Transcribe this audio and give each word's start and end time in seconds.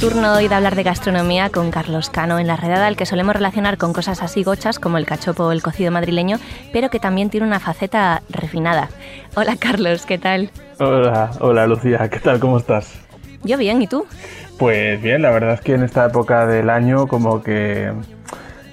Turno 0.00 0.34
hoy 0.34 0.46
de 0.46 0.54
hablar 0.54 0.76
de 0.76 0.84
gastronomía 0.84 1.50
con 1.50 1.72
Carlos 1.72 2.08
Cano 2.08 2.38
en 2.38 2.46
la 2.46 2.54
redada, 2.54 2.86
al 2.86 2.94
que 2.94 3.04
solemos 3.04 3.34
relacionar 3.34 3.78
con 3.78 3.92
cosas 3.92 4.22
así 4.22 4.44
gochas 4.44 4.78
como 4.78 4.96
el 4.96 5.06
cachopo 5.06 5.46
o 5.46 5.50
el 5.50 5.60
cocido 5.60 5.90
madrileño, 5.90 6.38
pero 6.72 6.88
que 6.88 7.00
también 7.00 7.30
tiene 7.30 7.48
una 7.48 7.58
faceta 7.58 8.22
refinada. 8.30 8.90
Hola 9.34 9.56
Carlos, 9.58 10.06
¿qué 10.06 10.16
tal? 10.16 10.50
Hola, 10.78 11.32
hola 11.40 11.66
Lucía, 11.66 12.08
¿qué 12.08 12.20
tal? 12.20 12.38
¿Cómo 12.38 12.58
estás? 12.58 12.94
Yo 13.42 13.58
bien, 13.58 13.82
¿y 13.82 13.88
tú? 13.88 14.06
Pues 14.56 15.02
bien, 15.02 15.20
la 15.20 15.32
verdad 15.32 15.54
es 15.54 15.62
que 15.62 15.74
en 15.74 15.82
esta 15.82 16.06
época 16.06 16.46
del 16.46 16.70
año 16.70 17.08
como 17.08 17.42
que 17.42 17.92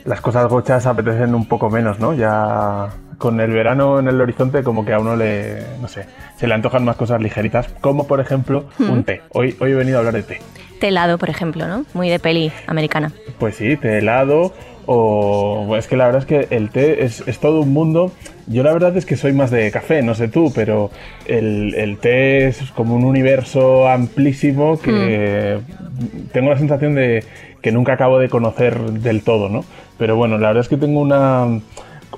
las 0.03 0.21
cosas 0.21 0.47
gochas 0.47 0.85
apetecen 0.85 1.33
un 1.33 1.47
poco 1.47 1.71
menos, 1.71 1.99
¿no? 1.99 2.13
Ya 2.13 2.89
con 3.17 3.41
el 3.41 3.49
verano 3.51 3.97
en 3.97 4.07
el 4.07 4.21
horizonte 4.21 4.61
como 4.61 4.85
que 4.85 4.93
a 4.93 4.99
uno 4.99 5.15
le, 5.15 5.63
no 5.81 5.87
sé, 5.87 6.05
se 6.37 6.45
le 6.45 6.53
antojan 6.53 6.85
más 6.85 6.97
cosas 6.97 7.19
ligeritas, 7.19 7.67
como 7.81 8.05
por 8.05 8.19
ejemplo 8.19 8.65
un 8.77 9.03
té. 9.03 9.23
Hoy, 9.31 9.57
hoy 9.59 9.71
he 9.71 9.75
venido 9.75 9.97
a 9.97 9.99
hablar 10.01 10.13
de 10.13 10.21
té. 10.21 10.39
Té 10.79 10.89
helado, 10.89 11.17
por 11.17 11.29
ejemplo, 11.29 11.67
¿no? 11.67 11.85
Muy 11.93 12.09
de 12.09 12.19
peli 12.19 12.51
americana. 12.67 13.11
Pues 13.39 13.55
sí, 13.55 13.77
té 13.77 13.99
helado 13.99 14.53
o 14.87 15.75
es 15.77 15.87
que 15.87 15.97
la 15.97 16.05
verdad 16.05 16.21
es 16.21 16.27
que 16.27 16.55
el 16.55 16.69
té 16.69 17.03
es, 17.05 17.23
es, 17.25 17.39
todo 17.39 17.61
un 17.61 17.73
mundo. 17.73 18.11
Yo 18.47 18.63
la 18.63 18.71
verdad 18.71 18.95
es 18.97 19.05
que 19.05 19.15
soy 19.15 19.33
más 19.33 19.49
de 19.49 19.71
café, 19.71 20.03
no 20.03 20.13
sé 20.13 20.27
tú, 20.27 20.51
pero 20.53 20.91
el, 21.25 21.73
el 21.75 21.97
té 21.97 22.47
es 22.47 22.61
como 22.75 22.95
un 22.95 23.03
universo 23.03 23.87
amplísimo 23.87 24.79
que 24.79 25.57
mm. 25.59 26.31
tengo 26.31 26.51
la 26.51 26.57
sensación 26.57 26.93
de 26.95 27.23
que 27.61 27.71
nunca 27.71 27.93
acabo 27.93 28.19
de 28.19 28.29
conocer 28.29 28.79
del 28.79 29.23
todo, 29.23 29.49
¿no? 29.49 29.65
Pero 29.97 30.15
bueno, 30.15 30.37
la 30.37 30.49
verdad 30.49 30.61
es 30.61 30.69
que 30.69 30.77
tengo 30.77 30.99
una, 30.99 31.47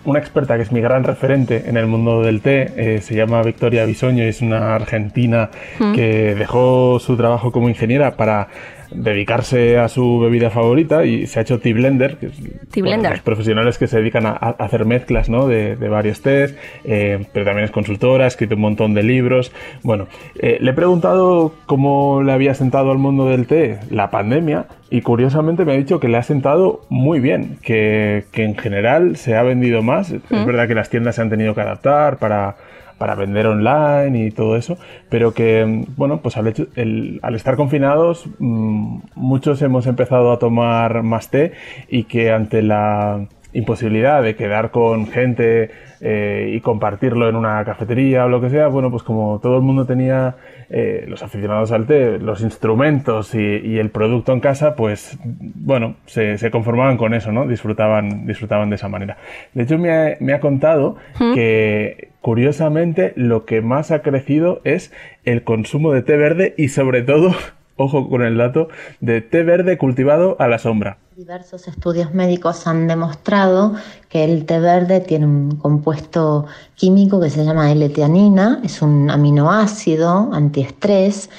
una 0.05 0.19
experta 0.19 0.55
que 0.55 0.63
es 0.63 0.71
mi 0.71 0.81
gran 0.81 1.03
referente 1.03 1.63
en 1.67 1.77
el 1.77 1.87
mundo 1.87 2.21
del 2.21 2.41
té, 2.41 2.71
eh, 2.75 3.01
se 3.01 3.15
llama 3.15 3.41
Victoria 3.43 3.85
Bisoño 3.85 4.23
es 4.23 4.41
una 4.41 4.75
argentina 4.75 5.49
mm. 5.79 5.93
que 5.93 6.35
dejó 6.35 6.99
su 6.99 7.17
trabajo 7.17 7.51
como 7.51 7.69
ingeniera 7.69 8.15
para 8.15 8.47
dedicarse 8.91 9.77
a 9.77 9.87
su 9.87 10.19
bebida 10.19 10.49
favorita 10.49 11.05
y 11.05 11.27
se 11.27 11.39
ha 11.39 11.41
hecho 11.41 11.59
tea 11.59 11.73
blender, 11.73 12.17
que 12.17 12.27
es, 12.27 12.81
blender. 12.81 13.11
los 13.11 13.21
profesionales 13.21 13.77
que 13.77 13.87
se 13.87 13.97
dedican 13.97 14.25
a, 14.25 14.31
a 14.31 14.49
hacer 14.59 14.85
mezclas 14.85 15.29
¿no? 15.29 15.47
de, 15.47 15.75
de, 15.75 15.89
varios 15.89 16.21
tés, 16.21 16.55
eh, 16.83 17.25
pero 17.33 17.45
también 17.45 17.65
es 17.65 17.71
consultora, 17.71 18.25
ha 18.25 18.27
escrito 18.27 18.55
un 18.55 18.61
montón 18.61 18.93
de 18.93 19.03
libros. 19.03 19.51
Bueno, 19.83 20.07
eh, 20.39 20.57
le 20.61 20.71
he 20.71 20.73
preguntado 20.73 21.53
cómo 21.65 22.21
le 22.23 22.31
había 22.31 22.53
sentado 22.53 22.91
al 22.91 22.97
mundo 22.97 23.27
del 23.27 23.47
té 23.47 23.79
la 23.89 24.09
pandemia 24.09 24.65
y 24.89 25.01
curiosamente 25.01 25.65
me 25.65 25.73
ha 25.73 25.77
dicho 25.77 25.99
que 25.99 26.07
le 26.07 26.17
ha 26.17 26.23
sentado 26.23 26.81
muy 26.89 27.19
bien, 27.19 27.57
que, 27.61 28.25
que 28.31 28.43
en 28.43 28.57
general 28.57 29.17
se 29.17 29.35
ha 29.35 29.43
vendido 29.43 29.81
más. 29.81 30.11
Mm. 30.11 30.35
Es 30.35 30.45
verdad 30.45 30.67
que 30.67 30.75
las 30.75 30.89
tiendas 30.89 31.15
se 31.15 31.21
han 31.21 31.29
tenido 31.29 31.53
que 31.53 31.61
adaptar 31.61 32.17
para 32.17 32.55
para 32.97 33.15
vender 33.15 33.47
online 33.47 34.25
y 34.25 34.31
todo 34.31 34.55
eso, 34.55 34.77
pero 35.09 35.33
que, 35.33 35.85
bueno, 35.95 36.21
pues 36.21 36.37
al, 36.37 36.47
hecho, 36.47 36.67
el, 36.75 37.19
al 37.21 37.35
estar 37.35 37.55
confinados, 37.55 38.25
mmm, 38.39 38.99
muchos 39.15 39.61
hemos 39.61 39.87
empezado 39.87 40.31
a 40.31 40.39
tomar 40.39 41.03
más 41.03 41.29
té 41.29 41.53
y 41.89 42.03
que 42.03 42.31
ante 42.31 42.61
la 42.61 43.27
imposibilidad 43.53 44.21
de 44.21 44.35
quedar 44.35 44.71
con 44.71 45.07
gente 45.07 45.71
eh, 45.99 46.51
y 46.53 46.61
compartirlo 46.61 47.27
en 47.27 47.35
una 47.35 47.63
cafetería 47.65 48.25
o 48.25 48.29
lo 48.29 48.39
que 48.39 48.51
sea, 48.51 48.67
bueno, 48.67 48.91
pues 48.91 49.01
como 49.01 49.39
todo 49.39 49.55
el 49.55 49.63
mundo 49.63 49.85
tenía 49.85 50.35
eh, 50.69 51.05
los 51.07 51.23
aficionados 51.23 51.71
al 51.71 51.87
té, 51.87 52.19
los 52.19 52.41
instrumentos 52.41 53.33
y, 53.33 53.39
y, 53.39 53.79
el 53.79 53.89
producto 53.89 54.31
en 54.31 54.39
casa, 54.39 54.75
pues 54.75 55.17
bueno, 55.23 55.95
se, 56.05 56.37
se, 56.37 56.51
conformaban 56.51 56.97
con 56.97 57.15
eso, 57.15 57.31
¿no? 57.31 57.47
Disfrutaban, 57.47 58.27
disfrutaban 58.27 58.69
de 58.69 58.75
esa 58.75 58.89
manera. 58.89 59.17
De 59.53 59.63
hecho, 59.63 59.79
me 59.79 59.91
ha, 59.91 60.17
me 60.19 60.33
ha 60.33 60.39
contado 60.39 60.97
¿Mm? 61.19 61.33
que 61.33 62.09
curiosamente 62.27 63.13
lo 63.15 63.45
que 63.45 63.61
más 63.61 63.89
ha 63.89 64.01
crecido 64.01 64.59
es 64.65 64.91
el 65.23 65.45
consumo 65.45 65.93
de 65.93 66.01
té 66.01 66.17
verde 66.17 66.53
y 66.57 66.67
sobre 66.67 67.01
todo, 67.01 67.33
ojo 67.77 68.09
con 68.09 68.21
el 68.21 68.35
dato, 68.35 68.67
de 68.99 69.21
té 69.21 69.43
verde 69.43 69.77
cultivado 69.77 70.35
a 70.37 70.49
la 70.49 70.59
sombra. 70.59 70.97
Diversos 71.15 71.69
estudios 71.69 72.13
médicos 72.13 72.67
han 72.67 72.85
demostrado 72.85 73.75
que 74.09 74.25
el 74.25 74.45
té 74.45 74.59
verde 74.59 74.99
tiene 74.99 75.25
un 75.25 75.55
compuesto 75.55 76.47
químico 76.75 77.21
que 77.21 77.29
se 77.29 77.45
llama 77.45 77.71
L-teanina, 77.71 78.59
es 78.61 78.81
un 78.81 79.09
aminoácido 79.09 80.29
antiestrés 80.33 81.29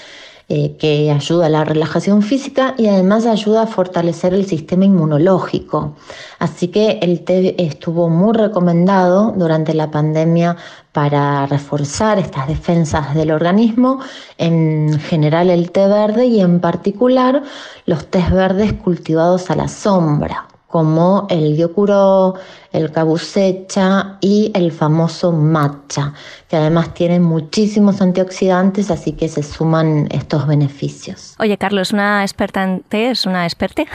eh, 0.50 0.76
que 0.78 1.10
ayuda 1.10 1.44
a 1.46 1.50
la 1.50 1.64
relajación 1.64 2.22
física 2.22 2.74
y 2.78 2.86
además 2.86 3.26
ayuda 3.26 3.62
a 3.64 3.66
fortalecer 3.66 4.32
el 4.32 4.46
sistema 4.46 4.86
inmunológico. 4.86 5.94
Así 6.38 6.68
que 6.68 6.98
el 7.02 7.20
té 7.24 7.62
estuvo 7.62 8.08
muy 8.08 8.32
recomendado 8.32 9.32
durante 9.36 9.74
la 9.74 9.90
pandemia 9.90 10.56
para 10.92 11.44
reforzar 11.46 12.18
estas 12.18 12.48
defensas 12.48 13.14
del 13.14 13.30
organismo, 13.30 14.00
en 14.38 14.98
general 14.98 15.50
el 15.50 15.70
té 15.70 15.86
verde 15.86 16.24
y 16.24 16.40
en 16.40 16.60
particular 16.60 17.42
los 17.84 18.06
tés 18.06 18.30
verdes 18.32 18.72
cultivados 18.72 19.50
a 19.50 19.54
la 19.56 19.68
sombra 19.68 20.47
como 20.68 21.26
el 21.30 21.56
gyokuro, 21.56 22.34
el 22.72 22.92
kabusecha 22.92 24.18
y 24.20 24.52
el 24.54 24.70
famoso 24.70 25.32
matcha, 25.32 26.12
que 26.46 26.56
además 26.56 26.92
tienen 26.92 27.22
muchísimos 27.22 28.02
antioxidantes, 28.02 28.90
así 28.90 29.12
que 29.12 29.28
se 29.28 29.42
suman 29.42 30.08
estos 30.10 30.46
beneficios. 30.46 31.34
Oye, 31.38 31.56
Carlos, 31.56 31.92
¿una 31.92 32.22
experta 32.22 32.62
en 32.62 32.84
es 32.90 33.24
una 33.24 33.44
experte? 33.44 33.86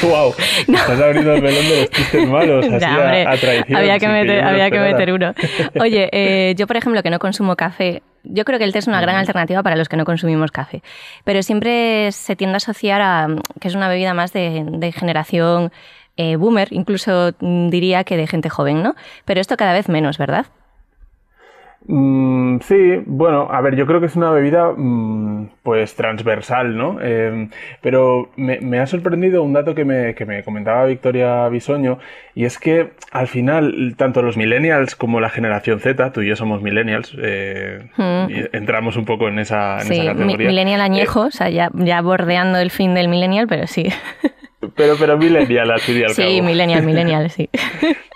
¡Wow! 0.08 0.34
No. 0.68 0.78
Estás 0.78 1.00
abriendo 1.00 1.34
el 1.34 1.42
melón 1.42 1.68
de 1.68 1.80
los 1.80 1.90
chistes 1.90 2.28
malos, 2.28 2.64
así 2.72 2.86
no, 2.86 3.00
hombre, 3.00 3.26
a, 3.26 3.30
a, 3.30 3.36
traición. 3.36 3.78
Había 3.78 3.98
que, 3.98 4.08
meter, 4.08 4.44
había 4.44 4.70
que 4.70 4.78
meter 4.78 5.12
uno. 5.12 5.34
Oye, 5.80 6.08
eh, 6.12 6.54
yo, 6.56 6.66
por 6.66 6.76
ejemplo, 6.76 7.02
que 7.02 7.10
no 7.10 7.18
consumo 7.18 7.56
café, 7.56 8.02
yo 8.24 8.44
creo 8.44 8.58
que 8.58 8.64
el 8.64 8.72
té 8.72 8.78
es 8.78 8.86
una 8.86 9.00
gran 9.00 9.16
alternativa 9.16 9.62
para 9.62 9.76
los 9.76 9.88
que 9.88 9.96
no 9.96 10.04
consumimos 10.04 10.50
café, 10.50 10.82
pero 11.24 11.42
siempre 11.42 12.12
se 12.12 12.36
tiende 12.36 12.54
a 12.54 12.58
asociar 12.58 13.00
a 13.02 13.28
que 13.60 13.68
es 13.68 13.74
una 13.74 13.88
bebida 13.88 14.14
más 14.14 14.32
de, 14.32 14.64
de 14.66 14.92
generación 14.92 15.72
eh, 16.16 16.36
boomer, 16.36 16.68
incluso 16.70 17.32
diría 17.40 18.04
que 18.04 18.16
de 18.16 18.26
gente 18.26 18.50
joven, 18.50 18.82
¿no? 18.82 18.94
Pero 19.24 19.40
esto 19.40 19.56
cada 19.56 19.72
vez 19.72 19.88
menos, 19.88 20.18
¿verdad? 20.18 20.46
Mm, 21.86 22.29
sí, 22.60 23.02
bueno, 23.06 23.48
a 23.50 23.60
ver, 23.60 23.76
yo 23.76 23.86
creo 23.86 24.00
que 24.00 24.06
es 24.06 24.16
una 24.16 24.30
bebida 24.30 24.72
mm, 24.76 25.50
pues 25.62 25.94
transversal, 25.94 26.76
¿no? 26.76 26.98
Eh, 27.00 27.48
pero 27.80 28.30
me, 28.36 28.60
me, 28.60 28.78
ha 28.78 28.86
sorprendido 28.86 29.42
un 29.42 29.52
dato 29.52 29.74
que 29.74 29.84
me, 29.84 30.14
que 30.14 30.24
me, 30.24 30.42
comentaba 30.42 30.86
Victoria 30.86 31.48
Bisoño 31.48 31.98
y 32.34 32.44
es 32.44 32.58
que 32.58 32.90
al 33.12 33.28
final 33.28 33.94
tanto 33.96 34.22
los 34.22 34.36
millennials 34.36 34.96
como 34.96 35.20
la 35.20 35.30
generación 35.30 35.80
Z, 35.80 36.12
tú 36.12 36.22
y 36.22 36.28
yo 36.28 36.36
somos 36.36 36.62
millennials, 36.62 37.16
eh, 37.20 37.88
mm. 37.96 38.30
y 38.30 38.56
entramos 38.56 38.96
un 38.96 39.04
poco 39.04 39.28
en 39.28 39.38
esa, 39.38 39.80
en 39.80 39.86
sí, 39.86 40.00
esa 40.00 40.12
categoría. 40.12 40.48
millennial 40.48 40.80
añejo, 40.80 41.24
eh, 41.24 41.28
o 41.28 41.30
sea, 41.30 41.50
ya, 41.50 41.70
ya 41.74 42.00
bordeando 42.02 42.58
el 42.58 42.70
fin 42.70 42.94
del 42.94 43.08
millennial, 43.08 43.46
pero 43.48 43.66
sí. 43.66 43.88
Pero, 44.76 44.96
pero 44.98 45.16
millennial, 45.16 45.68
y 45.68 46.02
al 46.02 46.10
sí, 46.10 46.22
cabo. 46.22 46.42
Millennial, 46.42 46.82
millennial, 46.84 47.30
sí. 47.30 47.48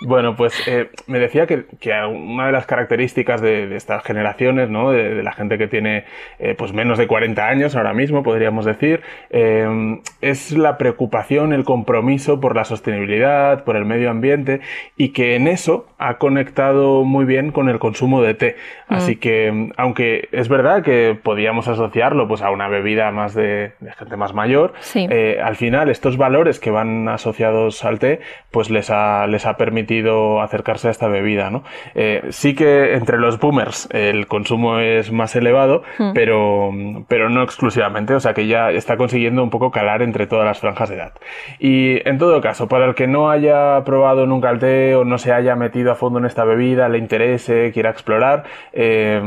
Bueno, 0.06 0.37
pues 0.37 0.66
eh, 0.69 0.91
me 1.06 1.19
decía 1.19 1.47
que, 1.47 1.65
que, 1.81 1.92
una 1.92 2.47
de 2.47 2.53
las 2.53 2.66
características 2.66 3.41
de, 3.41 3.66
de 3.66 3.76
estas 3.76 4.03
generaciones, 4.04 4.69
¿no? 4.69 4.91
De, 4.91 5.14
de, 5.14 5.22
la 5.22 5.32
gente 5.32 5.56
que 5.56 5.66
tiene 5.66 6.04
eh, 6.38 6.54
pues 6.56 6.72
menos 6.72 6.98
de 6.98 7.06
40 7.06 7.47
años 7.47 7.75
ahora 7.75 7.94
mismo, 7.94 8.22
podríamos 8.22 8.64
decir, 8.66 9.00
eh, 9.31 9.98
es 10.20 10.53
la 10.53 10.76
preocupación, 10.76 11.53
el 11.53 11.64
compromiso 11.64 12.41
por 12.41 12.54
la 12.54 12.64
sostenibilidad, 12.64 13.64
por 13.64 13.76
el 13.76 13.84
medio 13.84 14.10
ambiente 14.10 14.60
y 14.97 15.10
que 15.10 15.37
en 15.37 15.48
eso 15.48 15.87
ha 15.98 16.19
conectado 16.19 17.04
muy 17.04 17.25
bien 17.25 17.50
con 17.50 17.69
el 17.69 17.78
consumo 17.78 18.20
de 18.20 18.34
té. 18.34 18.56
Mm. 18.88 18.94
Así 18.94 19.17
que, 19.17 19.70
aunque 19.76 20.29
es 20.32 20.49
verdad 20.49 20.82
que 20.82 21.17
podíamos 21.20 21.69
asociarlo 21.69 22.29
pues 22.29 22.43
a 22.43 22.50
una 22.50 22.69
bebida 22.69 23.11
más 23.11 23.34
de, 23.34 23.73
de 23.81 23.93
gente 23.93 24.17
más 24.17 24.34
mayor, 24.34 24.75
sí. 24.81 25.08
Al 25.43 25.56
final 25.56 25.88
estos 25.88 26.17
valores 26.17 26.44
que 26.61 26.70
van 26.70 27.08
asociados 27.08 27.85
al 27.85 27.99
té, 27.99 28.20
pues 28.50 28.70
les 28.70 28.91
ha, 28.91 29.26
les 29.26 29.46
ha 29.46 29.56
permitido 29.56 30.41
acercarse 30.41 30.88
a 30.88 30.91
esta 30.91 31.08
bebida, 31.08 31.50
¿no? 31.50 31.64
Eh, 31.94 32.23
sí 32.31 32.55
que 32.55 32.94
entre 32.94 33.19
los 33.19 33.38
boomers 33.38 33.88
el 33.91 34.26
consumo 34.26 34.79
es 34.79 35.11
más 35.12 35.35
elevado, 35.37 35.82
mm. 35.99 36.12
pero, 36.12 36.70
pero 37.08 37.31
no 37.31 37.43
exclusivamente, 37.43 38.14
o 38.14 38.20
sea 38.20 38.35
que 38.35 38.46
ya 38.46 38.70
está 38.70 38.96
consiguiendo 38.96 39.43
un 39.43 39.50
poco 39.50 39.70
calar 39.70 40.02
entre 40.02 40.26
todas 40.26 40.46
las 40.46 40.61
franjas 40.61 40.88
de 40.88 40.96
edad. 40.96 41.12
Y 41.58 42.06
en 42.08 42.19
todo 42.19 42.41
caso, 42.41 42.69
para 42.69 42.87
el 42.87 42.94
que 42.94 43.06
no 43.06 43.31
haya 43.31 43.82
probado 43.85 44.26
nunca 44.26 44.50
el 44.50 44.58
té 44.58 44.94
o 44.94 45.05
no 45.05 45.19
se 45.19 45.32
haya 45.32 45.56
metido 45.56 45.93
a 45.93 45.94
fondo 45.94 46.19
en 46.19 46.26
esta 46.26 46.44
bebida, 46.44 46.88
le 46.88 46.99
interese, 46.99 47.73
quiera 47.73 47.91
explorar, 47.91 48.44
eh, 48.73 49.20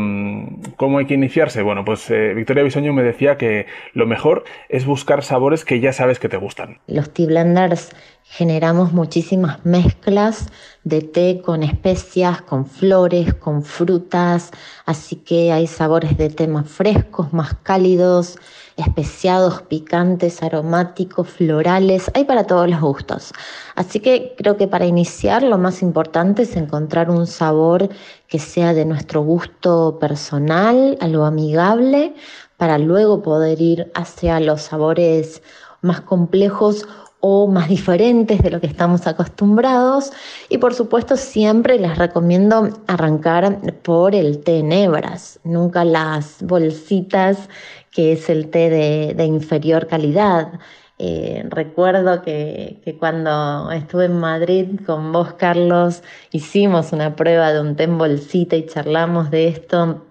¿cómo 0.75 0.99
hay 0.99 1.05
que 1.05 1.13
iniciarse? 1.13 1.61
Bueno, 1.61 1.83
pues 1.85 2.09
eh, 2.11 2.33
Victoria 2.33 2.63
Bisoño 2.63 2.93
me 2.93 3.03
decía 3.03 3.37
que 3.37 3.65
lo 3.93 4.05
mejor 4.05 4.43
es 4.69 4.85
buscar 4.85 5.23
sabores 5.23 5.65
que 5.65 5.79
ya 5.79 5.93
sabes 5.93 6.19
que 6.19 6.29
te 6.29 6.37
gustan. 6.37 6.79
Los 6.87 7.06
tea 7.09 7.27
blenders 7.27 7.89
generamos 8.29 8.91
muchísimas 8.91 9.65
mezclas 9.65 10.47
de 10.83 11.01
té 11.01 11.41
con 11.43 11.63
especias, 11.63 12.41
con 12.41 12.65
flores, 12.65 13.33
con 13.33 13.63
frutas, 13.63 14.51
así 14.85 15.15
que 15.15 15.51
hay 15.51 15.65
sabores 15.67 16.17
de 16.17 16.29
té 16.29 16.47
más 16.47 16.69
frescos, 16.69 17.33
más 17.33 17.55
cálidos, 17.63 18.37
especiados, 18.75 19.63
picantes, 19.63 20.43
aromáticos, 20.43 21.29
florales, 21.29 22.11
hay 22.13 22.25
para 22.25 22.45
todos 22.45 22.69
los 22.69 22.79
gustos. 22.79 23.33
Así 23.75 23.99
que 23.99 24.35
creo 24.37 24.55
que 24.55 24.67
para 24.67 24.85
iniciar 24.85 25.41
lo 25.41 25.57
más 25.57 25.81
importante 25.81 26.43
es 26.43 26.55
encontrar 26.55 27.09
un 27.09 27.27
sabor 27.27 27.89
que 28.27 28.39
sea 28.39 28.73
de 28.73 28.85
nuestro 28.85 29.21
gusto 29.23 29.97
personal, 29.99 30.97
algo 31.01 31.25
amigable, 31.25 32.13
para 32.57 32.77
luego 32.77 33.21
poder 33.21 33.61
ir 33.61 33.91
hacia 33.93 34.39
los 34.39 34.63
sabores 34.63 35.41
más 35.81 36.01
complejos 36.01 36.87
o 37.19 37.47
más 37.47 37.67
diferentes 37.69 38.41
de 38.41 38.51
lo 38.51 38.61
que 38.61 38.67
estamos 38.67 39.07
acostumbrados. 39.07 40.11
Y 40.49 40.57
por 40.59 40.73
supuesto 40.73 41.17
siempre 41.17 41.79
les 41.79 41.97
recomiendo 41.97 42.69
arrancar 42.87 43.73
por 43.81 44.15
el 44.15 44.43
té 44.43 44.63
nebras, 44.63 45.39
nunca 45.43 45.83
las 45.83 46.41
bolsitas 46.43 47.49
que 47.91 48.13
es 48.13 48.29
el 48.29 48.49
té 48.49 48.69
de, 49.15 49.25
inferior 49.25 49.87
calidad. 49.87 50.59
Eh, 50.99 51.45
recuerdo 51.49 52.21
que, 52.21 52.81
que, 52.83 52.97
cuando 52.97 53.71
estuve 53.71 54.05
en 54.05 54.19
Madrid 54.19 54.79
con 54.85 55.11
vos, 55.11 55.33
Carlos, 55.33 56.03
hicimos 56.31 56.91
una 56.91 57.15
prueba 57.15 57.53
de 57.53 57.61
un 57.61 57.75
té 57.75 57.83
en 57.83 57.97
bolsita 57.97 58.55
y 58.55 58.65
charlamos 58.65 59.31
de 59.31 59.47
esto. 59.47 60.06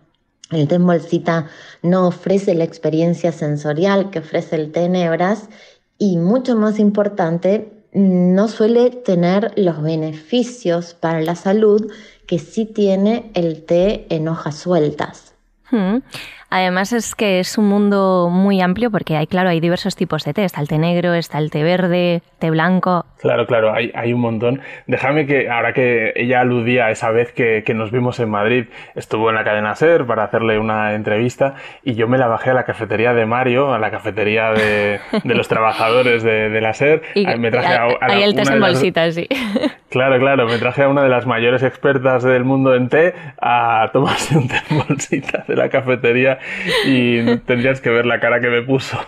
El 0.50 0.69
té 0.69 0.76
en 0.76 0.87
bolsita 0.87 1.48
no 1.82 2.06
ofrece 2.06 2.54
la 2.54 2.64
experiencia 2.64 3.32
sensorial 3.32 4.10
que 4.10 4.20
ofrece 4.20 4.56
el 4.56 4.70
té 4.72 4.88
nebras 4.88 5.48
y 5.98 6.19
mucho 6.19 6.56
más 6.56 6.78
importante, 6.78 7.72
no 7.93 8.46
suele 8.48 8.90
tener 8.90 9.52
los 9.56 9.82
beneficios 9.82 10.94
para 10.94 11.20
la 11.20 11.34
salud 11.34 11.90
que 12.26 12.38
sí 12.38 12.66
tiene 12.66 13.31
el 13.34 13.64
té 13.64 14.06
en 14.10 14.28
hojas 14.28 14.56
sueltas. 14.56 15.34
Hmm. 15.70 15.98
Además 16.48 16.93
es 16.93 17.14
que 17.14 17.40
es 17.40 17.58
un 17.58 17.69
mundo 17.69 18.28
muy 18.31 18.60
amplio 18.60 18.90
porque 18.90 19.16
hay, 19.16 19.26
claro, 19.26 19.48
hay 19.48 19.60
diversos 19.60 19.96
tipos 19.96 20.25
de 20.25 20.32
té. 20.32 20.44
Está 20.44 20.60
el 20.60 20.69
té 20.69 20.78
negro, 20.78 21.14
está 21.14 21.38
el 21.38 21.50
té 21.50 21.64
verde, 21.64 22.22
té 22.38 22.50
blanco. 22.50 23.04
Claro, 23.20 23.46
claro, 23.46 23.75
hay, 23.75 23.90
hay 23.94 24.12
un 24.12 24.20
montón. 24.20 24.60
Déjame 24.87 25.26
que, 25.26 25.50
ahora 25.50 25.72
que 25.72 26.12
ella 26.14 26.40
aludía 26.43 26.87
a 26.87 26.90
esa 26.90 27.10
vez 27.10 27.32
que, 27.32 27.64
que, 27.66 27.75
nos 27.75 27.90
vimos 27.90 28.20
en 28.20 28.31
Madrid, 28.31 28.66
estuvo 28.94 29.28
en 29.31 29.34
la 29.34 29.43
cadena 29.43 29.75
SER 29.75 30.06
para 30.06 30.25
hacerle 30.25 30.58
una 30.58 30.94
entrevista 30.94 31.54
y 31.82 31.94
yo 31.94 32.06
me 32.06 32.19
la 32.19 32.28
bajé 32.28 32.50
a 32.50 32.54
la 32.54 32.64
cafetería 32.64 33.12
de 33.12 33.26
Mario, 33.26 33.75
a 33.75 33.78
la 33.78 33.90
cafetería 33.90 34.52
de, 34.52 35.00
de 35.25 35.34
los 35.34 35.48
trabajadores 35.48 36.22
de, 36.22 36.50
de, 36.50 36.60
la 36.60 36.72
SER. 36.75 37.02
Y 37.14 37.26
me 37.26 37.50
traje 37.50 37.75
a, 37.75 37.88
ahí 38.00 38.22
el 38.22 38.37
té 38.37 38.43
en 38.43 38.60
bolsitas, 38.60 39.14
sí. 39.14 39.28
Claro, 39.88 40.19
claro, 40.19 40.46
me 40.46 40.58
traje 40.58 40.82
a 40.82 40.88
una 40.88 41.02
de 41.02 41.08
las 41.08 41.26
mayores 41.26 41.62
expertas 41.62 42.22
del 42.22 42.44
mundo 42.44 42.75
en 42.75 42.88
té 42.88 43.14
a 43.40 43.88
tomarse 43.93 44.37
un 44.37 44.46
té 44.46 44.56
en 44.69 44.78
bolsitas 44.87 45.46
de 45.46 45.56
la 45.56 45.69
cafetería 45.70 46.36
y 46.85 47.37
tendrías 47.38 47.81
que 47.81 47.91
ver 47.91 48.06
la 48.06 48.21
cara 48.21 48.41
que 48.41 48.49
me 48.49 48.62
puso. 48.62 48.99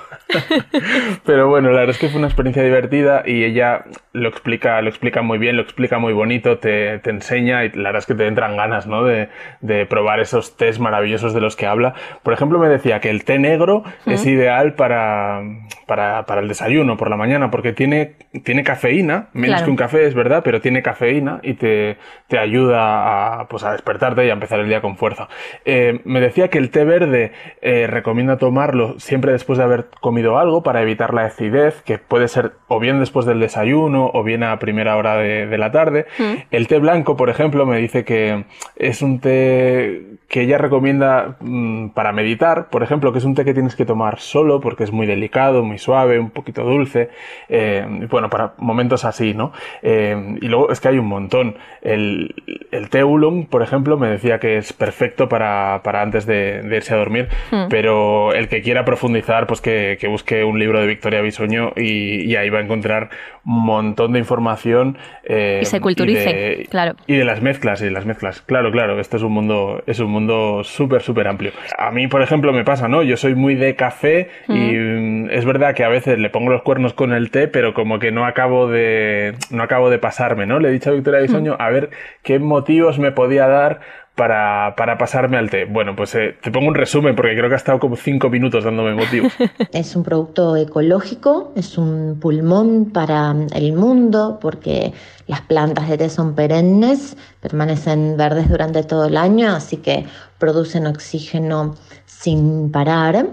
Pero 1.25 1.49
bueno, 1.49 1.71
la 1.71 1.81
verdad 1.81 1.91
es 1.91 1.99
que 1.99 2.09
fue 2.09 2.19
una 2.19 2.29
experiencia 2.29 2.63
divertida 2.63 3.23
y 3.25 3.45
ella 3.45 3.85
lo 4.13 4.29
explica, 4.29 4.81
lo 4.83 4.89
explica 4.89 5.23
muy 5.23 5.39
bien, 5.39 5.57
lo 5.57 5.63
explica 5.63 5.99
muy 5.99 6.13
bonito, 6.13 6.59
te, 6.59 6.99
te 6.99 7.11
enseña 7.11 7.65
y 7.65 7.71
la 7.71 7.85
verdad 7.85 7.99
es 7.99 8.07
que 8.07 8.15
te 8.15 8.27
entran 8.27 8.57
ganas 8.57 8.87
¿no? 8.87 9.05
de, 9.05 9.29
de, 9.61 9.87
probar 9.87 10.21
esos 10.21 10.57
tés 10.57 10.79
maravillosos 10.81 11.35
de 11.35 11.41
los 11.41 11.57
que 11.57 11.67
habla. 11.67 11.95
Por 12.23 12.33
ejemplo, 12.33 12.59
me 12.59 12.69
decía 12.69 13.01
que 13.01 13.11
el 13.11 13.25
té 13.25 13.39
negro 13.39 13.85
es 14.07 14.27
ideal 14.27 14.75
para, 14.75 15.43
para, 15.87 16.25
para, 16.25 16.41
el 16.41 16.49
desayuno 16.49 16.97
por 16.97 17.11
la 17.11 17.17
mañana 17.17 17.51
porque 17.51 17.73
tiene, 17.73 18.17
tiene 18.45 18.65
cafeína, 18.65 19.29
menos 19.33 19.63
que 19.63 19.71
un 19.71 19.77
café 19.77 20.07
es 20.07 20.15
verdad, 20.15 20.43
pero 20.45 20.61
tiene 20.61 20.83
cafeína 20.83 21.41
y 21.43 21.55
te, 21.55 21.97
te 22.27 22.39
ayuda 22.39 23.41
a, 23.41 23.49
pues, 23.49 23.65
a 23.65 23.73
despertarte 23.73 24.27
y 24.27 24.31
a 24.31 24.33
empezar 24.33 24.61
el 24.61 24.69
día 24.69 24.81
con 24.81 24.97
fuerza. 24.97 25.29
Eh, 25.65 26.01
me 26.05 26.21
decía 26.21 26.49
que 26.49 26.59
el 26.59 26.71
té 26.71 26.85
verde 26.85 27.33
eh, 27.63 27.87
recomienda 27.87 28.37
tomarlo 28.37 28.99
siempre 28.99 29.33
después 29.33 29.59
de 29.59 29.65
haber 29.65 29.87
comido 30.01 30.18
algo 30.39 30.63
para 30.63 30.83
evitar 30.83 31.15
la 31.15 31.25
acidez, 31.25 31.83
que 31.83 31.99
puede 31.99 32.29
ser 32.29 32.53
o 32.69 32.79
bien 32.81 33.01
después 33.01 33.27
del 33.27 33.41
desayuno 33.41 34.11
o 34.13 34.23
bien 34.23 34.43
a 34.43 34.59
primera 34.59 34.97
hora 34.97 35.17
de, 35.17 35.59
la 35.59 35.73
tarde. 35.73 36.07
Mm. 36.19 36.35
El 36.51 36.69
té 36.69 36.79
blanco, 36.79 37.17
por 37.17 37.31
ejemplo, 37.31 37.67
me 37.67 37.79
dice 37.79 38.05
que 38.05 38.45
es 38.77 39.03
un 39.03 39.21
té 39.21 40.19
que 40.29 40.43
ella 40.43 40.59
recomienda 40.59 41.37
mm, 41.41 41.89
para 41.91 42.13
meditar, 42.13 42.69
por 42.69 42.83
ejemplo, 42.83 43.13
que 43.13 43.19
es 43.19 43.25
un 43.25 43.35
té 43.35 43.45
que 43.45 43.55
tienes 43.55 43.75
que 43.75 43.87
tomar 43.87 44.21
solo 44.21 44.61
porque 44.61 44.85
es 44.85 44.93
muy 44.93 45.07
delicado, 45.07 45.65
muy 45.65 45.79
suave, 45.79 46.19
un 46.19 46.31
poquito 46.31 46.65
dulce, 46.65 47.09
eh, 47.49 47.87
bueno, 48.11 48.29
para 48.29 48.53
momentos 48.59 49.05
así, 49.05 49.33
¿no? 49.33 49.53
Eh, 49.83 50.37
y 50.41 50.49
luego 50.49 50.71
es 50.71 50.81
que 50.81 50.89
hay 50.89 50.99
un 50.99 51.07
montón. 51.07 51.57
El, 51.81 52.35
el 52.71 52.91
té 52.91 53.03
oolong, 53.03 53.47
por 53.47 53.63
ejemplo, 53.63 53.97
me 53.97 54.09
decía 54.09 54.39
que 54.39 54.59
es 54.59 54.73
perfecto 54.73 55.29
para, 55.29 55.81
para 55.83 56.03
antes 56.03 56.27
de, 56.27 56.63
irse 56.71 56.95
a 56.95 56.99
dormir, 56.99 57.29
mm. 57.51 57.69
pero 57.71 58.33
el 58.35 58.49
que 58.49 58.61
quiera 58.61 58.85
profundizar, 58.85 59.47
pues 59.47 59.61
que, 59.61 59.97
que 60.01 60.08
busque 60.09 60.45
un 60.45 60.59
libro 60.59 60.81
de 60.81 60.87
Victoria 60.87 61.21
Bisoño 61.21 61.73
y, 61.77 62.31
y, 62.31 62.37
ahí 62.37 62.51
va 62.51 62.59
a 62.59 62.63
encontrar 62.63 63.11
un 63.45 63.65
montón 63.65 64.13
de 64.13 64.19
información. 64.19 64.99
Eh, 65.25 65.61
y 65.63 65.65
se 65.65 65.81
culturice, 65.81 66.67
claro. 66.71 66.97
Y 67.07 67.17
de 67.17 67.25
las 67.25 67.43
mezclas, 67.43 67.81
y 67.81 67.87
de 67.87 67.91
las 67.91 68.07
mezclas. 68.07 68.43
Claro, 68.43 68.71
claro, 68.71 68.99
este 69.01 69.17
es 69.17 69.23
un 69.23 69.33
mundo, 69.33 69.83
es 69.87 70.01
un 70.01 70.11
mundo 70.11 70.63
súper, 70.65 71.03
súper 71.03 71.29
amplio. 71.29 71.53
A 71.79 71.91
mí, 71.91 72.09
por 72.09 72.23
ejemplo, 72.23 72.53
me 72.53 72.65
pasa, 72.65 72.89
¿no? 72.89 73.03
Yo 73.03 73.17
soy 73.17 73.35
muy 73.35 73.55
de 73.55 73.75
café 73.77 74.29
y 74.49 74.53
mm, 74.53 75.31
es 75.31 75.45
verdad 75.45 75.75
que 75.75 75.85
a 75.85 75.89
veces 75.89 76.19
le 76.19 76.31
pongo 76.31 76.51
los 76.51 76.63
cuernos 76.63 76.93
con 76.93 77.13
el 77.13 77.31
té, 77.31 77.49
pero 77.49 77.75
como 77.75 77.99
que 77.99 78.13
no 78.13 78.27
acabo 78.27 78.69
de, 78.69 79.35
no 79.51 79.63
acabo 79.63 79.91
de 79.91 79.99
pasarme, 79.99 80.47
¿no? 80.47 80.59
Le 80.59 80.69
he 80.69 80.73
dicho 80.73 80.91
a 80.91 80.95
Victoria 80.95 81.21
Bisoño 81.21 81.57
a 81.59 81.71
ver 81.71 81.91
qué 82.23 82.39
motivos 82.39 82.99
me 82.99 83.13
podía 83.13 83.47
dar 83.47 83.81
para, 84.19 84.75
para, 84.77 84.99
pasarme 84.99 85.39
al 85.39 85.49
té? 85.49 85.65
Bueno, 85.65 85.95
pues 85.97 86.13
eh, 86.17 86.37
te 86.43 86.51
pongo 86.51 86.67
un 86.67 86.75
resumen 86.75 87.15
porque 87.15 87.37
creo 87.37 87.49
que 87.49 87.55
ha 87.55 87.57
estado 87.57 87.79
como 87.79 87.95
cinco 87.95 88.29
minutos 88.29 88.65
dándome 88.65 88.95
motivos. 88.95 89.33
Es 89.73 89.95
un 89.95 90.03
producto 90.03 90.57
ecológico, 90.57 91.53
es 91.55 91.79
un 91.79 92.19
pulmón 92.21 92.91
para 92.93 93.35
el 93.55 93.73
mundo 93.73 94.39
porque 94.41 94.93
las 95.29 95.43
plantas 95.43 95.89
de 95.89 95.99
té 95.99 96.11
son 96.11 96.35
perennes, 96.35 97.17
permanecen 97.41 98.17
verdes 98.17 98.49
durante 98.49 98.83
todo 98.83 99.07
el 99.07 99.17
año, 99.17 99.55
así 99.55 99.77
que 99.77 100.05
producen 100.39 100.87
oxígeno 100.87 101.77
sin 102.07 102.73
parar. 102.73 103.29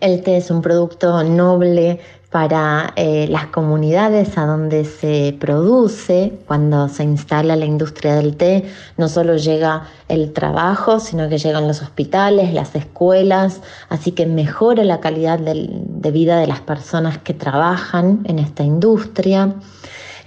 El 0.00 0.22
té 0.22 0.36
es 0.38 0.50
un 0.50 0.62
producto 0.62 1.22
noble 1.22 2.00
para 2.30 2.92
eh, 2.96 3.26
las 3.30 3.46
comunidades 3.46 4.36
a 4.36 4.44
donde 4.44 4.84
se 4.84 5.34
produce, 5.40 6.38
cuando 6.46 6.88
se 6.88 7.04
instala 7.04 7.56
la 7.56 7.64
industria 7.64 8.16
del 8.16 8.36
té, 8.36 8.64
no 8.98 9.08
solo 9.08 9.36
llega 9.36 9.84
el 10.08 10.34
trabajo, 10.34 11.00
sino 11.00 11.28
que 11.30 11.38
llegan 11.38 11.66
los 11.66 11.80
hospitales, 11.80 12.52
las 12.52 12.74
escuelas, 12.74 13.62
así 13.88 14.12
que 14.12 14.26
mejora 14.26 14.84
la 14.84 15.00
calidad 15.00 15.38
de 15.38 16.10
vida 16.10 16.38
de 16.38 16.46
las 16.46 16.60
personas 16.60 17.16
que 17.16 17.32
trabajan 17.32 18.20
en 18.24 18.38
esta 18.38 18.62
industria. 18.62 19.54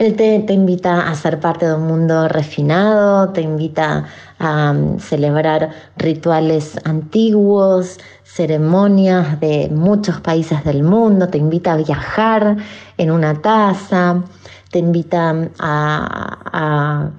El 0.01 0.15
té 0.15 0.43
te 0.47 0.53
invita 0.53 1.07
a 1.07 1.13
ser 1.13 1.39
parte 1.39 1.67
de 1.67 1.75
un 1.75 1.85
mundo 1.85 2.27
refinado, 2.27 3.29
te 3.33 3.41
invita 3.41 4.05
a 4.39 4.71
um, 4.71 4.97
celebrar 4.97 5.69
rituales 5.95 6.79
antiguos, 6.85 7.99
ceremonias 8.33 9.39
de 9.41 9.69
muchos 9.69 10.21
países 10.21 10.63
del 10.63 10.83
mundo, 10.83 11.27
te 11.27 11.37
invita 11.37 11.73
a 11.73 11.77
viajar 11.77 12.57
en 12.97 13.11
una 13.11 13.41
taza, 13.41 14.23
te 14.71 14.79
invita 14.79 15.49
a, 15.59 17.11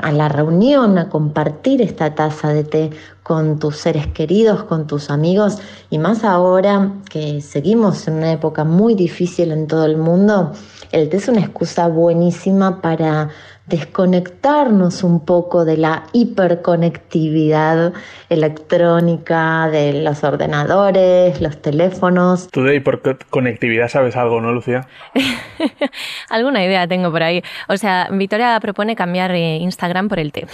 a, 0.00 0.12
la 0.12 0.28
reunión, 0.28 0.98
a 0.98 1.08
compartir 1.08 1.80
esta 1.82 2.16
taza 2.16 2.48
de 2.48 2.64
té 2.64 2.90
con 3.22 3.60
tus 3.60 3.76
seres 3.76 4.08
queridos, 4.08 4.64
con 4.64 4.88
tus 4.88 5.10
amigos, 5.10 5.58
y 5.88 5.98
más 5.98 6.24
ahora 6.24 6.94
que 7.08 7.40
seguimos 7.40 8.08
en 8.08 8.14
una 8.14 8.32
época 8.32 8.64
muy 8.64 8.96
difícil 8.96 9.52
en 9.52 9.68
todo 9.68 9.84
el 9.84 9.98
mundo, 9.98 10.52
el 10.90 11.08
té 11.08 11.18
es 11.18 11.28
una 11.28 11.40
excusa 11.40 11.86
buenísima 11.86 12.80
para 12.80 13.28
desconectarnos 13.68 15.02
un 15.02 15.24
poco 15.24 15.64
de 15.64 15.76
la 15.76 16.04
hiperconectividad 16.12 17.92
electrónica, 18.28 19.68
de 19.70 20.02
los 20.02 20.24
ordenadores, 20.24 21.40
los 21.40 21.60
teléfonos. 21.60 22.48
Tú 22.50 22.64
de 22.64 22.76
hiperconectividad 22.76 23.88
sabes 23.88 24.16
algo, 24.16 24.40
¿no, 24.40 24.52
Lucía? 24.52 24.86
Alguna 26.30 26.64
idea 26.64 26.86
tengo 26.86 27.10
por 27.10 27.22
ahí. 27.22 27.42
O 27.68 27.76
sea, 27.76 28.08
Victoria 28.10 28.58
propone 28.60 28.96
cambiar 28.96 29.32
eh, 29.32 29.56
Instagram 29.56 30.08
por 30.08 30.18
el 30.18 30.32
té. 30.32 30.46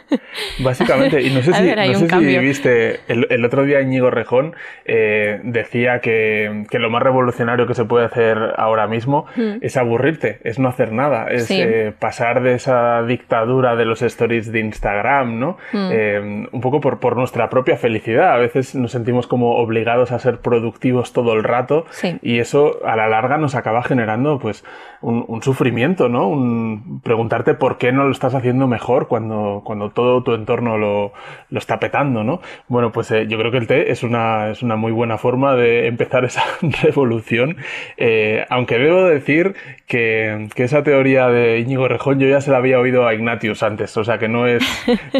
Básicamente, 0.60 1.22
y 1.22 1.30
no 1.30 1.42
sé 1.42 1.52
si, 2.18 2.38
viste, 2.38 3.00
el, 3.08 3.44
otro 3.44 3.64
día 3.64 3.80
Íñigo 3.80 4.10
Rejón 4.10 4.54
eh, 4.84 5.40
decía 5.42 6.00
que, 6.00 6.64
lo 6.72 6.90
más 6.90 7.02
revolucionario 7.02 7.66
que 7.66 7.74
se 7.74 7.84
puede 7.84 8.04
hacer 8.06 8.38
ahora 8.56 8.86
mismo 8.86 9.26
hmm. 9.36 9.58
es 9.60 9.76
aburrirte, 9.76 10.38
es 10.44 10.58
no 10.58 10.68
hacer 10.68 10.92
nada, 10.92 11.28
es 11.30 11.50
eh, 11.50 11.94
pasar 11.98 12.42
de 12.42 12.53
esa 12.54 13.02
dictadura 13.02 13.76
de 13.76 13.84
los 13.84 14.02
stories 14.02 14.50
de 14.52 14.60
Instagram, 14.60 15.38
¿no? 15.38 15.56
Mm. 15.72 15.88
Eh, 15.92 16.48
un 16.52 16.60
poco 16.60 16.80
por, 16.80 17.00
por 17.00 17.16
nuestra 17.16 17.50
propia 17.50 17.76
felicidad. 17.76 18.32
A 18.32 18.38
veces 18.38 18.74
nos 18.74 18.92
sentimos 18.92 19.26
como 19.26 19.56
obligados 19.56 20.12
a 20.12 20.18
ser 20.18 20.40
productivos 20.40 21.12
todo 21.12 21.32
el 21.34 21.44
rato 21.44 21.84
Sí. 21.90 22.18
y 22.22 22.38
eso 22.38 22.78
a 22.84 22.96
la 22.96 23.08
larga 23.08 23.38
nos 23.38 23.54
acaba 23.54 23.82
generando 23.82 24.38
pues 24.38 24.64
un, 25.00 25.24
un 25.28 25.42
sufrimiento, 25.42 26.08
¿no? 26.08 26.28
Un, 26.28 27.00
preguntarte 27.02 27.54
por 27.54 27.78
qué 27.78 27.92
no 27.92 28.04
lo 28.04 28.10
estás 28.12 28.34
haciendo 28.34 28.66
mejor 28.66 29.08
cuando, 29.08 29.62
cuando 29.64 29.90
todo 29.90 30.22
tu 30.22 30.34
entorno 30.34 30.78
lo, 30.78 31.12
lo 31.50 31.58
está 31.58 31.78
petando, 31.78 32.24
¿no? 32.24 32.40
Bueno, 32.68 32.92
pues 32.92 33.10
eh, 33.10 33.26
yo 33.28 33.38
creo 33.38 33.50
que 33.50 33.58
el 33.58 33.66
té 33.66 33.90
es 33.90 34.02
una, 34.02 34.50
es 34.50 34.62
una 34.62 34.76
muy 34.76 34.92
buena 34.92 35.18
forma 35.18 35.54
de 35.54 35.86
empezar 35.86 36.24
esa 36.24 36.42
revolución, 36.82 37.56
eh, 37.96 38.44
aunque 38.48 38.78
debo 38.78 39.04
decir 39.04 39.54
que, 39.86 40.48
que 40.54 40.64
esa 40.64 40.82
teoría 40.82 41.28
de 41.28 41.58
Íñigo 41.60 41.88
Rejón 41.88 42.18
yo 42.18 42.28
ya 42.28 42.40
se 42.44 42.50
la 42.50 42.58
había 42.58 42.78
oído 42.78 43.06
a 43.06 43.14
Ignatius 43.14 43.62
antes, 43.62 43.96
o 43.96 44.04
sea 44.04 44.18
que 44.18 44.28
no 44.28 44.46
es, 44.46 44.62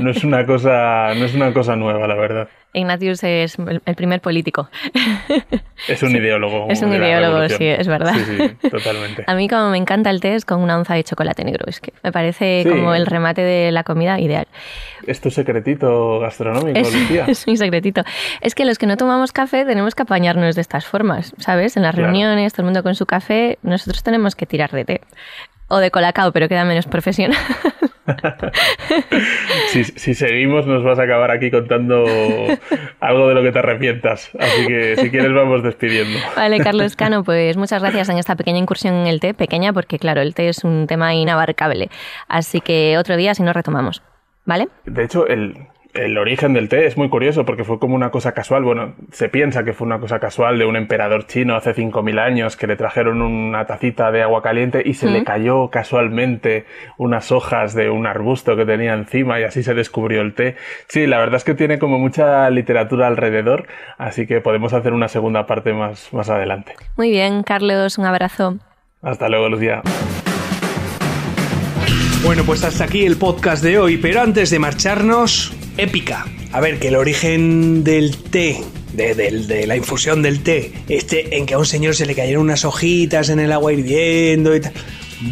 no 0.00 0.10
es 0.10 0.22
una 0.24 0.44
cosa, 0.46 1.12
no 1.16 1.24
es 1.24 1.34
una 1.34 1.52
cosa 1.52 1.74
nueva, 1.76 2.06
la 2.06 2.14
verdad. 2.14 2.48
Ignatius 2.76 3.22
es 3.22 3.56
el 3.58 3.94
primer 3.94 4.20
político. 4.20 4.68
Es 5.86 6.02
un 6.02 6.10
ideólogo. 6.10 6.66
Es 6.70 6.82
un 6.82 6.92
ideólogo, 6.92 7.48
sí, 7.48 7.64
es 7.66 7.86
verdad. 7.86 8.14
Sí, 8.14 8.24
sí, 8.60 8.68
totalmente. 8.68 9.22
A 9.28 9.34
mí 9.36 9.48
como 9.48 9.70
me 9.70 9.78
encanta 9.78 10.10
el 10.10 10.20
té 10.20 10.34
es 10.34 10.44
con 10.44 10.60
una 10.60 10.76
onza 10.76 10.94
de 10.94 11.04
chocolate 11.04 11.44
negro. 11.44 11.66
Es 11.68 11.80
que 11.80 11.92
me 12.02 12.10
parece 12.10 12.62
Sí. 12.64 12.68
como 12.68 12.92
el 12.94 13.06
remate 13.06 13.42
de 13.42 13.70
la 13.70 13.84
comida 13.84 14.18
ideal. 14.18 14.48
Es 15.06 15.20
tu 15.20 15.30
secretito 15.30 16.18
gastronómico, 16.18 16.76
Es, 16.78 16.92
Lucía. 16.92 17.24
es 17.28 17.46
mi 17.46 17.56
secretito. 17.56 18.02
Es 18.40 18.56
que 18.56 18.64
los 18.64 18.78
que 18.78 18.86
no 18.86 18.96
tomamos 18.96 19.30
café 19.30 19.64
tenemos 19.64 19.94
que 19.94 20.02
apañarnos 20.02 20.56
de 20.56 20.60
estas 20.60 20.84
formas, 20.84 21.32
¿sabes? 21.38 21.76
En 21.76 21.84
las 21.84 21.94
Claro. 21.94 22.08
reuniones, 22.08 22.54
todo 22.54 22.62
el 22.62 22.66
mundo 22.66 22.82
con 22.82 22.96
su 22.96 23.06
café, 23.06 23.58
nosotros 23.62 24.02
tenemos 24.02 24.34
que 24.34 24.46
tirar 24.46 24.72
de 24.72 24.84
té. 24.84 25.00
O 25.68 25.78
de 25.78 25.90
colacao, 25.90 26.32
pero 26.32 26.48
queda 26.48 26.64
menos 26.64 26.86
profesional. 26.86 27.38
Si, 29.68 29.84
si 29.84 30.14
seguimos 30.14 30.66
nos 30.66 30.84
vas 30.84 30.98
a 30.98 31.04
acabar 31.04 31.30
aquí 31.30 31.50
contando 31.50 32.04
algo 33.00 33.28
de 33.28 33.34
lo 33.34 33.42
que 33.42 33.50
te 33.50 33.58
arrepientas. 33.58 34.30
Así 34.38 34.66
que 34.66 34.96
si 34.96 35.10
quieres 35.10 35.32
vamos 35.32 35.62
despidiendo. 35.62 36.18
Vale, 36.36 36.58
Carlos 36.60 36.96
Cano, 36.96 37.24
pues 37.24 37.56
muchas 37.56 37.80
gracias 37.82 38.08
en 38.10 38.18
esta 38.18 38.36
pequeña 38.36 38.58
incursión 38.58 38.94
en 38.94 39.06
el 39.06 39.20
té, 39.20 39.34
pequeña 39.34 39.72
porque 39.72 39.98
claro, 39.98 40.20
el 40.20 40.34
té 40.34 40.48
es 40.48 40.64
un 40.64 40.86
tema 40.86 41.14
inabarcable. 41.14 41.88
Así 42.28 42.60
que 42.60 42.98
otro 42.98 43.16
día 43.16 43.34
si 43.34 43.42
nos 43.42 43.54
retomamos, 43.54 44.02
¿vale? 44.44 44.68
De 44.84 45.04
hecho, 45.04 45.26
el, 45.26 45.56
el 45.94 46.18
origen 46.18 46.52
del 46.52 46.68
té 46.68 46.86
es 46.86 46.96
muy 46.96 47.08
curioso 47.08 47.44
porque 47.44 47.64
fue 47.64 47.78
como 47.78 47.94
una 47.94 48.10
cosa 48.10 48.32
casual. 48.32 48.64
Bueno, 48.64 48.94
se 49.12 49.28
piensa 49.28 49.64
que 49.64 49.72
fue 49.72 49.86
una 49.86 50.00
cosa 50.00 50.18
casual 50.18 50.58
de 50.58 50.66
un 50.66 50.76
emperador 50.76 51.26
chino 51.26 51.54
hace 51.54 51.74
5.000 51.74 52.18
años 52.18 52.56
que 52.56 52.66
le 52.66 52.76
trajeron 52.76 53.22
una 53.22 53.64
tacita 53.66 54.10
de 54.10 54.22
agua 54.22 54.42
caliente 54.42 54.82
y 54.84 54.94
se 54.94 55.08
le 55.08 55.24
cayó 55.24 55.70
casualmente 55.70 56.64
unas 56.98 57.30
hojas 57.30 57.74
de 57.74 57.90
un 57.90 58.06
arbusto 58.06 58.56
que 58.56 58.66
tenía 58.66 58.94
encima 58.94 59.40
y 59.40 59.44
así 59.44 59.62
se 59.62 59.74
descubrió 59.74 60.20
el 60.20 60.34
té. 60.34 60.56
Sí, 60.88 61.06
la 61.06 61.18
verdad 61.18 61.36
es 61.36 61.44
que 61.44 61.54
tiene 61.54 61.78
como 61.78 61.98
mucha 61.98 62.50
literatura 62.50 63.06
alrededor, 63.06 63.66
así 63.96 64.26
que 64.26 64.40
podemos 64.40 64.72
hacer 64.72 64.92
una 64.92 65.08
segunda 65.08 65.46
parte 65.46 65.72
más, 65.72 66.12
más 66.12 66.28
adelante. 66.28 66.74
Muy 66.96 67.10
bien, 67.10 67.42
Carlos, 67.44 67.98
un 67.98 68.06
abrazo. 68.06 68.58
Hasta 69.00 69.28
luego, 69.28 69.48
Lucía. 69.48 69.82
Bueno, 72.24 72.42
pues 72.44 72.64
hasta 72.64 72.84
aquí 72.84 73.04
el 73.04 73.16
podcast 73.18 73.62
de 73.62 73.78
hoy, 73.78 73.98
pero 73.98 74.22
antes 74.22 74.48
de 74.50 74.58
marcharnos, 74.58 75.52
épica. 75.76 76.26
A 76.52 76.60
ver, 76.60 76.78
que 76.78 76.88
el 76.88 76.96
origen 76.96 77.84
del 77.84 78.16
té, 78.16 78.62
de, 78.92 79.64
la 79.66 79.76
infusión 79.76 80.22
del 80.22 80.42
té, 80.42 80.72
este 80.88 81.36
en 81.36 81.46
que 81.46 81.54
a 81.54 81.58
un 81.58 81.66
señor 81.66 81.94
se 81.96 82.06
le 82.06 82.14
cayeron 82.14 82.42
unas 82.44 82.64
hojitas 82.64 83.28
en 83.28 83.40
el 83.40 83.52
agua 83.52 83.72
hirviendo 83.72 84.54
y 84.54 84.60
tal. 84.60 84.72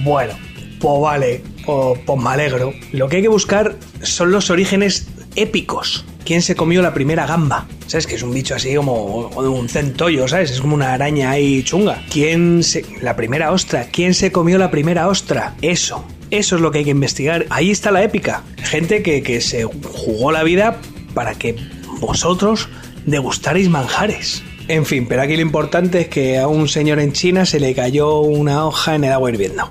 Bueno, 0.02 0.34
pues 0.80 1.00
vale, 1.00 1.42
pues, 1.64 1.98
pues 2.04 2.20
me 2.20 2.30
alegro. 2.30 2.72
Lo 2.92 3.08
que 3.08 3.16
hay 3.16 3.22
que 3.22 3.28
buscar 3.28 3.76
son 4.02 4.32
los 4.32 4.50
orígenes 4.50 5.06
épicos. 5.36 6.04
¿Quién 6.24 6.42
se 6.42 6.54
comió 6.54 6.82
la 6.82 6.94
primera 6.94 7.26
gamba? 7.26 7.66
¿Sabes? 7.86 8.06
Que 8.06 8.14
es 8.14 8.22
un 8.22 8.32
bicho 8.32 8.54
así 8.54 8.74
como 8.76 9.28
un 9.28 9.68
centollo, 9.68 10.28
¿sabes? 10.28 10.52
Es 10.52 10.60
como 10.60 10.74
una 10.74 10.92
araña 10.92 11.30
ahí 11.30 11.62
chunga. 11.64 12.02
¿Quién 12.10 12.62
se... 12.62 12.84
La 13.00 13.16
primera 13.16 13.50
ostra. 13.50 13.88
¿Quién 13.90 14.14
se 14.14 14.30
comió 14.30 14.56
la 14.56 14.70
primera 14.70 15.08
ostra? 15.08 15.54
Eso. 15.62 16.04
Eso 16.32 16.56
es 16.56 16.62
lo 16.62 16.70
que 16.70 16.78
hay 16.78 16.84
que 16.84 16.90
investigar. 16.90 17.44
Ahí 17.50 17.70
está 17.70 17.90
la 17.90 18.02
épica. 18.02 18.42
Gente 18.56 19.02
que, 19.02 19.22
que 19.22 19.42
se 19.42 19.64
jugó 19.64 20.32
la 20.32 20.42
vida 20.42 20.80
para 21.12 21.34
que 21.34 21.56
vosotros 22.00 22.70
degustaréis 23.04 23.68
manjares. 23.68 24.42
En 24.66 24.86
fin, 24.86 25.06
pero 25.06 25.20
aquí 25.20 25.36
lo 25.36 25.42
importante 25.42 26.00
es 26.00 26.08
que 26.08 26.38
a 26.38 26.48
un 26.48 26.68
señor 26.68 27.00
en 27.00 27.12
China 27.12 27.44
se 27.44 27.60
le 27.60 27.74
cayó 27.74 28.20
una 28.20 28.64
hoja 28.64 28.94
en 28.94 29.04
el 29.04 29.12
agua 29.12 29.30
hirviendo. 29.30 29.68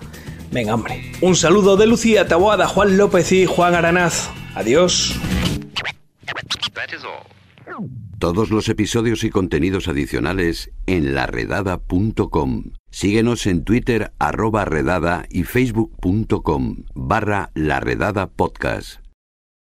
Venga, 0.52 0.76
hombre. 0.76 1.12
Un 1.22 1.36
saludo 1.36 1.78
de 1.78 1.88
Lucía 1.88 2.28
Taboada, 2.28 2.68
Juan 2.68 2.96
López 2.96 3.32
y 3.32 3.48
Juan 3.48 3.74
Aranaz. 3.74 4.30
Adiós. 4.54 5.16
Todos 8.20 8.52
los 8.52 8.70
episodios 8.70 9.24
y 9.24 9.32
contenidos 9.32 9.88
adicionales 9.88 10.70
en 10.86 11.16
laredada.com. 11.16 12.66
Síguenos 12.92 13.48
en 13.48 13.64
Twitter 13.64 14.12
arroba 14.20 14.66
redada 14.66 15.26
y 15.30 15.44
facebook.com 15.44 16.84
barra 16.94 17.50
laredada 17.56 18.28
podcast. 18.30 19.11